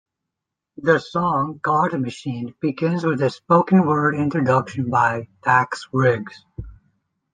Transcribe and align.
The 0.77 0.97
song 0.97 1.59
"God 1.61 1.93
Machine" 2.01 2.55
begins 2.59 3.05
with 3.05 3.21
a 3.21 3.29
spoken 3.29 3.85
word 3.85 4.15
introduction 4.15 4.89
by 4.89 5.27
Dax 5.43 5.89
Riggs. 5.93 6.43